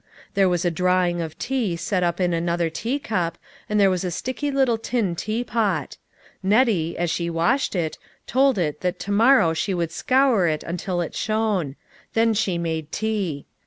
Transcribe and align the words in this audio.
There 0.33 0.49
was 0.49 0.65
a 0.65 0.71
drawing 0.71 1.21
of 1.21 1.37
tea 1.37 1.75
set 1.75 2.01
up 2.01 2.19
in 2.19 2.33
another 2.33 2.71
teacup, 2.71 3.37
and 3.69 3.79
there 3.79 3.91
was 3.91 4.03
a 4.03 4.09
sticky 4.09 4.49
little 4.49 4.79
tin 4.79 5.15
teapot. 5.15 5.97
Nettie, 6.41 6.97
as 6.97 7.11
she 7.11 7.29
washed 7.29 7.75
it, 7.75 7.99
told 8.25 8.57
it 8.57 8.81
that 8.81 8.97
to 9.01 9.11
morrow 9.11 9.53
she 9.53 9.75
would 9.75 9.91
scour 9.91 10.47
it 10.47 10.63
until 10.63 11.01
it 11.01 11.13
shone; 11.13 11.75
then 12.15 12.33
she 12.33 12.57
made 12.57 12.91
tea. 12.91 13.45